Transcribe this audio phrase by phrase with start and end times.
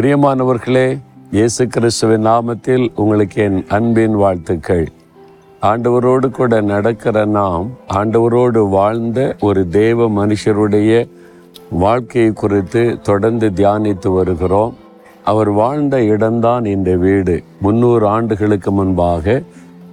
[0.00, 0.98] பிரியமானவர்களே
[1.30, 4.88] இயேசு கிறிஸ்துவின் நாமத்தில் உங்களுக்கு என் அன்பின் வாழ்த்துக்கள்.
[5.62, 11.08] ஆண்டவரோடு கூட நடக்கிற நாம் ஆண்டவரோடு வாழ்ந்த ஒரு தேவ மனுஷருடைய
[11.70, 14.76] வாழ்க்கையை குறித்து தொடர்ந்து தியானித்து வருகிறோம்.
[15.24, 17.42] அவர் வாழ்ந்த இடம்தான் இந்த வீடு.
[17.60, 19.42] முன்னூறு ஆண்டுகளுக்கு முன்பாக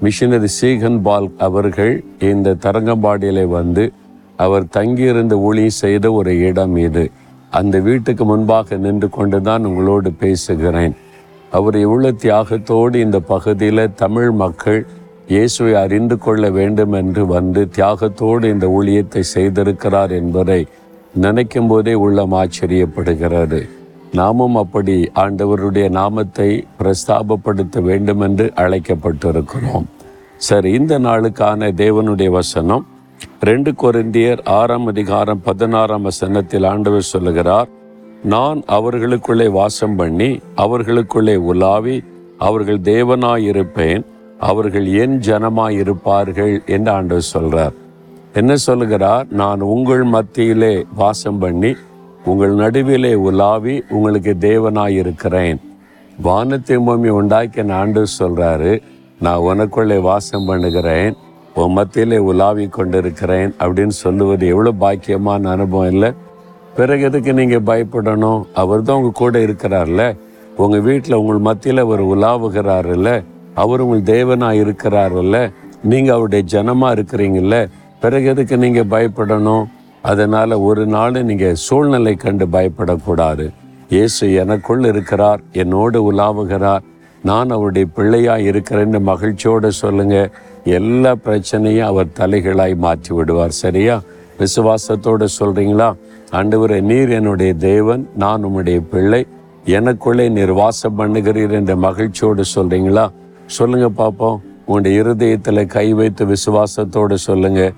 [0.03, 3.91] மிஷினரி சீகன் பால் அவர்கள் இந்த தரங்கம்பாடியில் வந்து
[4.37, 7.11] அவர் தங்கியிருந்து ஒளி செய்த ஒரு இடம் இது.
[7.59, 10.95] அந்த வீட்டுக்கு முன்பாக நின்று கொண்டு தான் உங்களோடு பேசுகிறேன்.
[11.57, 14.79] அவர் எவ்வளவு தியாகத்தோடு இந்த பகுதியில் தமிழ் மக்கள்
[15.33, 20.59] இயேசுவை அறிந்து கொள்ள வேண்டும் என்று வந்து தியாகத்தோடு இந்த ஊழியத்தை செய்திருக்கிறார் என்பதை
[21.23, 23.59] நினைக்கும் போதே உள்ளம் ஆச்சரியப்படுகிறது.
[24.19, 26.49] நாமும் அப்படி ஆண்டவருடைய நாமத்தை
[26.79, 29.87] பிரஸ்தாபப்படுத்த வேண்டும் என்று அழைக்கப்பட்டிருக்கிறோம்.
[30.47, 32.85] சரி இந்த நாளுக்கான தேவனுடைய வசனம்
[33.41, 37.67] ரெண்டு கொரிந்தியர் ஆறாம் அதிகாரம் பதினாறாம் வசனத்தில் ஆண்டவர் சொல்லுகிறார்
[38.23, 42.03] நான் அவர்களுக்குள்ளே வாசம் பண்ணி அவர்களுக்குள்ளே உலாவி
[42.37, 44.03] அவர்கள் தேவனாயிருப்பேன்
[44.39, 47.71] அவர்கள் என் ஜனமாயிருப்பார்கள் என்று ஆண்டவர் சொல்றார்.
[48.33, 49.27] என்ன சொல்லுகிறார்?
[49.29, 51.75] நான் உங்கள் மத்தியிலே வாசம் பண்ணி
[52.25, 55.57] உங்கள் நடுவிலே உலாவி உங்களுக்கு தேவனாயிருக்கிறேன்.
[56.21, 58.81] வானத்தை பூமி நான் ஆண்டு சொல்றாரு
[59.19, 61.15] நான் உனக்குள்ளே வாசம் பண்ணுகிறேன்
[61.61, 66.09] உன் மத்தியிலே உலாவி கொண்டிருக்கிறேன் அப்படின்னு சொல்லுவது எவ்வளோ பாக்கியமான அனுபவம் இல்லை?
[66.75, 68.41] பிறகு எதுக்கு நீங்கள் பயப்படணும்?
[68.53, 70.17] அவர் தான் உங்கள் கூட இருக்கிறார்ல.
[70.57, 73.23] உங்கள் வீட்டில் உங்கள் மத்தியில் அவர் உலாவுகிறாருல்ல.
[73.53, 75.51] அவர் உங்கள் தேவனாக இருக்கிறாருல்ல.
[75.83, 77.69] நீங்கள் அவருடைய ஜனமாக இருக்கிறீங்கல்ல.
[77.99, 79.65] பிறகு எதுக்கு நீங்கள் பயப்படணும்?
[80.01, 83.47] அதனால் ஒரு நாள் நீங்கள் சூழ்நிலை கண்டு பயப்படக்கூடாது.
[83.89, 86.85] இயேசு எனக்குள் இருக்கிறார் என்னோடு உலாவுகிறார்.
[87.23, 90.29] நான் அவருடைய பிள்ளையாக இருக்கிறேன்னு மகிழ்ச்சியோடு சொல்லுங்கள்
[90.63, 93.49] எல்லா பிரச்சனையும் அவர் தலைகளாய் மாற்றி விடுவார்.
[93.49, 94.01] சரியா?
[94.39, 95.93] விசுவாசத்தோடு சொல்கிறீங்களா
[96.31, 99.25] ஆண்டவரே நீர் என்னுடைய தேவன் நான் உம்முடைய பிள்ளை.
[99.65, 103.11] எனக்குள்ளே நீர் வாசம் பண்ணுகிறீர் என்ற மகிழ்ச்சியோடு சொல்கிறீங்களா
[103.45, 107.71] சொல்லுங்க பார்ப்போம் உங்களுடைய இருதயத்தில் கை வைத்து விசுவாசத்தோடு சொல்லுங்க.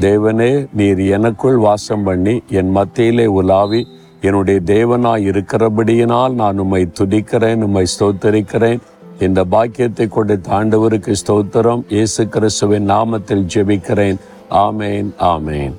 [0.00, 3.86] தேவனே நீர் எனக்குள் வாசம் பண்ணி என் மத்தியிலே உலாவி
[4.28, 8.82] என்னுடைய தேவனாய் இருக்கிறபடியினால் நான் உம்மை துதிக்கிறேன் உம்மை ஸ்தோத்தரிக்கிறேன்.
[9.26, 11.82] இந்த பாக்கியத்தை கொண்டு தாண்டவருக்கு ஸ்தோத்திரம்.
[11.96, 14.20] இயேசு கிறிஸ்துவின் நாமத்தில் ஜெபிக்கிறேன்.
[14.66, 15.74] ஆமேன் ஆமேன்.